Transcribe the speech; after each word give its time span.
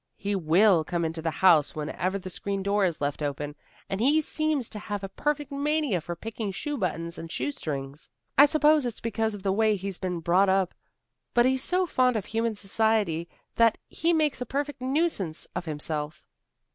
He 0.17 0.35
will 0.35 0.83
come 0.83 1.05
into 1.05 1.21
the 1.21 1.29
house 1.29 1.75
whenever 1.75 2.17
the 2.17 2.31
screen 2.31 2.63
door 2.63 2.85
is 2.85 3.01
left 3.01 3.21
open, 3.21 3.55
and 3.87 4.01
he 4.01 4.19
seems 4.19 4.67
to 4.69 4.79
have 4.79 5.03
a 5.03 5.09
perfect 5.09 5.51
mania 5.51 6.01
for 6.01 6.15
picking 6.15 6.51
shoe 6.51 6.75
buttons 6.75 7.19
and 7.19 7.31
shoe 7.31 7.51
strings. 7.51 8.09
I 8.35 8.47
suppose 8.47 8.83
it's 8.83 8.99
because 8.99 9.35
of 9.35 9.43
the 9.43 9.53
way 9.53 9.75
he's 9.75 9.99
been 9.99 10.19
brought 10.19 10.49
up, 10.49 10.73
but 11.35 11.45
he's 11.45 11.63
so 11.63 11.85
fond 11.85 12.15
of 12.17 12.25
human 12.25 12.55
society 12.55 13.29
that 13.57 13.77
he 13.89 14.11
makes 14.11 14.41
a 14.41 14.45
perfect 14.47 14.81
nuisance 14.81 15.45
of 15.55 15.65
himself." 15.65 16.25